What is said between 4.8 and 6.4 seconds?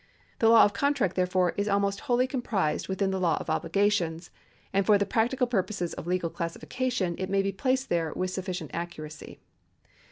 for the practical purposes of legal